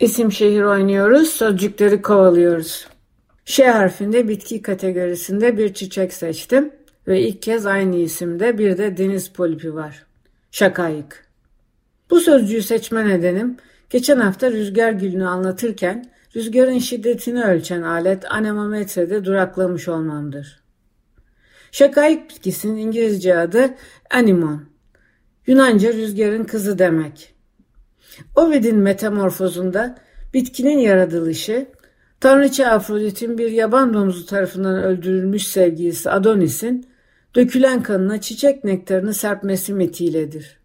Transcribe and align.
İsim 0.00 0.32
şehir 0.32 0.62
oynuyoruz, 0.62 1.28
sözcükleri 1.28 2.02
kovalıyoruz. 2.02 2.88
Ş 3.44 3.70
harfinde 3.70 4.28
bitki 4.28 4.62
kategorisinde 4.62 5.58
bir 5.58 5.74
çiçek 5.74 6.12
seçtim 6.12 6.72
ve 7.08 7.20
ilk 7.20 7.42
kez 7.42 7.66
aynı 7.66 7.96
isimde 7.96 8.58
bir 8.58 8.78
de 8.78 8.96
deniz 8.96 9.28
polipi 9.28 9.74
var. 9.74 10.06
Şakayık. 10.50 11.26
Bu 12.10 12.20
sözcüğü 12.20 12.62
seçme 12.62 13.08
nedenim 13.08 13.56
geçen 13.90 14.20
hafta 14.20 14.50
rüzgar 14.50 14.92
gülünü 14.92 15.26
anlatırken 15.26 16.10
rüzgarın 16.36 16.78
şiddetini 16.78 17.44
ölçen 17.44 17.82
alet 17.82 18.32
anemometrede 18.32 19.24
duraklamış 19.24 19.88
olmamdır. 19.88 20.62
Şakayık 21.72 22.30
bitkisinin 22.30 22.76
İngilizce 22.76 23.38
adı 23.38 23.74
anemon. 24.10 24.64
Yunanca 25.46 25.92
rüzgarın 25.92 26.44
kızı 26.44 26.78
demek. 26.78 27.37
Ovid'in 28.36 28.76
metamorfozunda 28.76 29.98
bitkinin 30.34 30.78
yaratılışı, 30.78 31.66
Tanrıça 32.20 32.66
Afrodit'in 32.66 33.38
bir 33.38 33.50
yaban 33.50 33.94
domuzu 33.94 34.26
tarafından 34.26 34.82
öldürülmüş 34.82 35.46
sevgilisi 35.46 36.10
Adonis'in 36.10 36.88
dökülen 37.34 37.82
kanına 37.82 38.20
çiçek 38.20 38.64
nektarını 38.64 39.14
serpmesi 39.14 39.72
mitiyledir. 39.72 40.58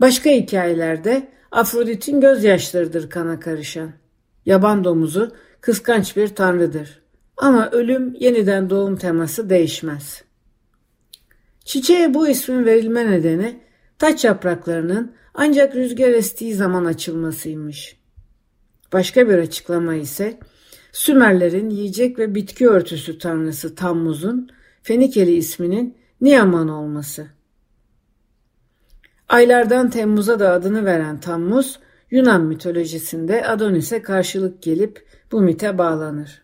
Başka 0.00 0.30
hikayelerde 0.30 1.28
Afrodit'in 1.50 2.20
gözyaşlarıdır 2.20 3.10
kana 3.10 3.40
karışan. 3.40 3.92
Yaban 4.46 4.84
domuzu 4.84 5.32
kıskanç 5.60 6.16
bir 6.16 6.28
tanrıdır. 6.28 7.02
Ama 7.36 7.70
ölüm 7.70 8.16
yeniden 8.20 8.70
doğum 8.70 8.96
teması 8.96 9.50
değişmez. 9.50 10.24
Çiçeğe 11.64 12.14
bu 12.14 12.28
ismin 12.28 12.64
verilme 12.64 13.10
nedeni 13.10 13.60
taç 13.98 14.24
yapraklarının 14.24 15.14
ancak 15.34 15.76
rüzgar 15.76 16.10
estiği 16.10 16.54
zaman 16.54 16.84
açılmasıymış. 16.84 17.96
Başka 18.92 19.28
bir 19.28 19.38
açıklama 19.38 19.94
ise 19.94 20.38
Sümerlerin 20.92 21.70
yiyecek 21.70 22.18
ve 22.18 22.34
bitki 22.34 22.68
örtüsü 22.68 23.18
tanrısı 23.18 23.74
Tammuz'un 23.74 24.48
Fenikeli 24.82 25.34
isminin 25.34 25.96
Niyaman 26.20 26.68
olması. 26.68 27.26
Aylardan 29.28 29.90
Temmuz'a 29.90 30.40
da 30.40 30.52
adını 30.52 30.84
veren 30.84 31.20
Tammuz, 31.20 31.80
Yunan 32.10 32.44
mitolojisinde 32.44 33.46
Adonis'e 33.46 34.02
karşılık 34.02 34.62
gelip 34.62 35.06
bu 35.32 35.40
mite 35.40 35.78
bağlanır. 35.78 36.42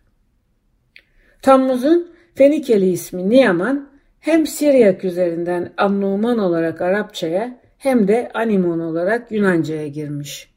Tammuz'un 1.43 2.11
Fenikeli 2.35 2.91
ismi 2.91 3.31
Niyaman 3.31 3.88
hem 4.21 4.47
Siryak 4.47 5.05
üzerinden 5.05 5.73
Amnuman 5.77 6.39
olarak 6.39 6.81
Arapçaya 6.81 7.61
hem 7.79 8.09
de 8.09 8.31
Animon 8.35 8.79
olarak 8.79 9.33
Yunanca'ya 9.33 9.87
girmiş. 9.87 10.55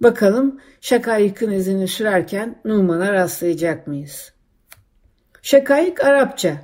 Bakalım 0.00 0.60
şakayıkın 0.80 1.52
izini 1.52 1.88
sürerken 1.88 2.60
Numan'a 2.64 3.12
rastlayacak 3.12 3.86
mıyız? 3.86 4.32
Şakayık 5.42 6.04
Arapça. 6.04 6.56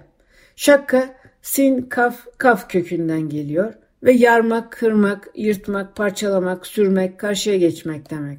Şakka, 0.57 1.15
sin, 1.43 1.83
kaf, 1.83 2.27
kaf 2.39 2.71
kökünden 2.71 3.29
geliyor 3.29 3.75
ve 4.03 4.13
yarmak, 4.13 4.73
kırmak, 4.73 5.29
yırtmak, 5.35 5.97
parçalamak, 5.97 6.67
sürmek, 6.67 7.19
karşıya 7.21 7.57
geçmek 7.57 8.11
demek. 8.11 8.39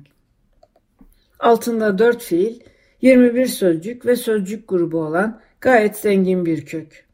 Altında 1.40 1.98
dört 1.98 2.22
fiil, 2.22 2.60
21 3.02 3.46
sözcük 3.46 4.06
ve 4.06 4.16
sözcük 4.16 4.70
grubu 4.70 4.98
olan 4.98 5.42
gayet 5.62 5.98
zengin 5.98 6.46
bir 6.46 6.66
kök. 6.66 7.06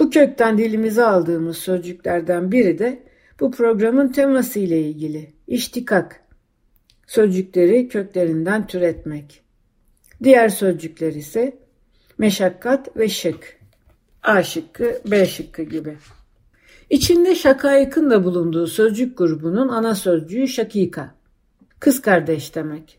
Bu 0.00 0.10
kökten 0.10 0.58
dilimize 0.58 1.04
aldığımız 1.04 1.56
sözcüklerden 1.56 2.52
biri 2.52 2.78
de 2.78 3.02
bu 3.40 3.50
programın 3.50 4.12
teması 4.12 4.58
ile 4.58 4.80
ilgili. 4.80 5.32
İştikak. 5.46 6.20
Sözcükleri 7.06 7.88
köklerinden 7.88 8.66
türetmek. 8.66 9.42
Diğer 10.22 10.48
sözcükler 10.48 11.12
ise 11.12 11.58
meşakkat 12.18 12.96
ve 12.96 13.08
şık. 13.08 13.58
A 14.22 14.42
şıkkı, 14.42 15.00
B 15.06 15.26
şıkkı 15.26 15.62
gibi. 15.62 15.96
İçinde 16.90 17.34
şakayıkın 17.34 18.10
da 18.10 18.24
bulunduğu 18.24 18.66
sözcük 18.66 19.18
grubunun 19.18 19.68
ana 19.68 19.94
sözcüğü 19.94 20.48
şakika. 20.48 21.14
Kız 21.80 22.02
kardeş 22.02 22.54
demek. 22.54 22.98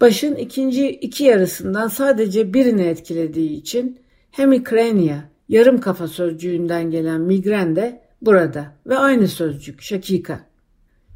Başın 0.00 0.34
ikinci 0.34 0.90
iki 0.90 1.24
yarısından 1.24 1.88
sadece 1.88 2.54
birini 2.54 2.82
etkilediği 2.82 3.50
için 3.50 4.00
hemikrenia 4.30 5.35
yarım 5.48 5.80
kafa 5.80 6.08
sözcüğünden 6.08 6.90
gelen 6.90 7.20
migren 7.20 7.76
de 7.76 8.02
burada 8.22 8.72
ve 8.86 8.98
aynı 8.98 9.28
sözcük 9.28 9.82
şakika. 9.82 10.40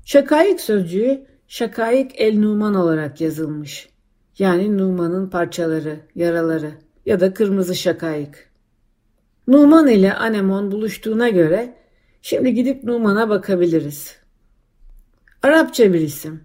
Şakayık 0.05 0.61
sözcüğü 0.61 1.27
şakayık 1.49 2.21
el 2.21 2.39
Numan 2.39 2.75
olarak 2.75 3.21
yazılmış. 3.21 3.89
Yani 4.39 4.79
Numan'ın 4.79 5.31
parçaları, 5.31 6.01
yaraları 6.15 6.71
ya 7.07 7.21
da 7.21 7.35
kırmızı 7.35 7.75
şakayık. 7.75 8.51
Numan 9.49 9.89
ile 9.89 10.15
Anemon 10.15 10.71
buluştuğuna 10.71 11.29
göre 11.29 11.75
şimdi 12.23 12.55
gidip 12.55 12.85
Numan'a 12.85 13.29
bakabiliriz. 13.29 14.17
Arapça 15.43 15.93
bir 15.93 16.01
isim. 16.01 16.41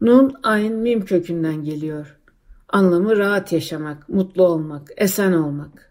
Nun, 0.00 0.34
ayn, 0.42 0.72
mim 0.72 1.04
kökünden 1.04 1.64
geliyor. 1.64 2.16
Anlamı 2.68 3.16
rahat 3.16 3.52
yaşamak, 3.52 4.08
mutlu 4.08 4.44
olmak, 4.44 4.88
esen 4.96 5.32
olmak. 5.32 5.89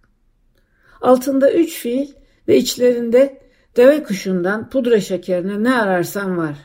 Altında 1.02 1.54
üç 1.54 1.80
fiil 1.80 2.08
ve 2.48 2.58
içlerinde 2.58 3.42
deve 3.78 4.04
kuşundan 4.04 4.70
pudra 4.70 5.02
şekerine 5.02 5.64
ne 5.64 5.74
ararsan 5.74 6.38
var. 6.38 6.56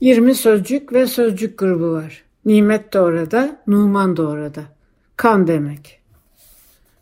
20 0.00 0.34
sözcük 0.34 0.92
ve 0.92 1.06
sözcük 1.06 1.58
grubu 1.58 1.92
var. 1.92 2.24
Nimet 2.44 2.92
de 2.92 3.00
orada, 3.00 3.62
Numan 3.66 4.16
da 4.16 4.22
orada. 4.22 4.62
Kan 5.16 5.46
demek. 5.46 6.00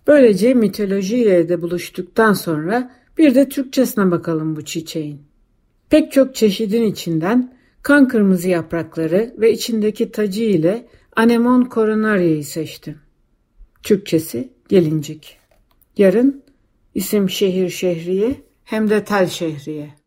Böylece 0.06 0.54
mitolojiyle 0.54 1.48
de 1.48 1.62
buluştuktan 1.62 2.32
sonra 2.32 2.91
bir 3.19 3.34
de 3.34 3.48
Türkçesine 3.48 4.10
bakalım 4.10 4.56
bu 4.56 4.65
çiçeğin. 4.65 5.22
Pek 5.91 6.12
çok 6.12 6.34
çeşidin 6.34 6.82
içinden 6.82 7.54
kan 7.82 8.09
kırmızı 8.09 8.48
yaprakları 8.48 9.34
ve 9.38 9.53
içindeki 9.53 10.10
tacı 10.12 10.42
ile 10.42 10.86
anemon 11.16 11.69
coronaria'yı 11.75 12.44
seçtim. 12.44 12.98
Türkçesi 13.82 14.53
gelincik. 14.69 15.38
Yarın 15.98 16.44
isim 16.94 17.31
şehir 17.31 17.70
şehriye 17.70 18.34
hem 18.64 18.91
de 18.91 19.04
tel 19.04 19.28
şehriye. 19.28 19.97